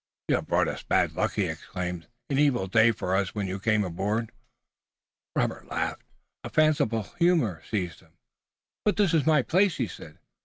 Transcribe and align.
"You 0.29 0.35
have 0.37 0.47
brought 0.47 0.67
us 0.67 0.81
bad 0.81 1.11
luck," 1.11 1.33
he 1.33 1.43
exclaimed. 1.45 2.07
"An 2.31 2.39
evil 2.39 2.65
day 2.65 2.91
for 2.91 3.15
us 3.15 3.35
when 3.35 3.45
you 3.45 3.59
came 3.59 3.83
aboard." 3.83 4.31
Robert 5.35 5.67
laughed. 5.67 6.01
A 6.43 6.49
fanciful 6.49 7.03
humor 7.19 7.61
seized 7.69 7.99
him. 7.99 8.13
"But 8.83 8.97
this 8.97 9.13
is 9.13 9.27
my 9.27 9.43
place," 9.43 9.77
he 9.77 9.85
said. 9.85 10.17